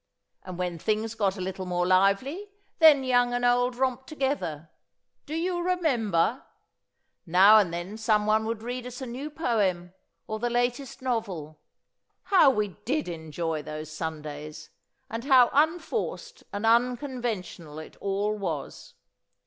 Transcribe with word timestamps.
And 0.41 0.57
when 0.57 0.79
things 0.79 1.13
got 1.13 1.37
a 1.37 1.41
little 1.41 1.67
more 1.67 1.85
lively, 1.85 2.49
then 2.79 3.03
young 3.03 3.35
and 3.35 3.45
old 3.45 3.75
romped 3.75 4.07
together. 4.07 4.71
Do 5.27 5.35
you 5.35 5.61
remember? 5.61 6.41
Now 7.27 7.59
and 7.59 7.71
then 7.71 7.97
someone 7.97 8.45
would 8.45 8.63
read 8.63 8.87
us 8.87 8.99
a 9.01 9.05
new 9.05 9.29
poem 9.29 9.93
or 10.25 10.39
the 10.39 10.49
latest 10.49 11.03
novel. 11.03 11.59
How 12.23 12.49
we 12.49 12.69
did 12.83 13.07
enjoy 13.07 13.61
those 13.61 13.91
Sundays! 13.91 14.71
And 15.07 15.25
how 15.25 15.51
unforced 15.53 16.45
and 16.51 16.65
unconventional 16.65 17.77
it 17.77 17.95
all 17.97 18.35
was! 18.35 18.95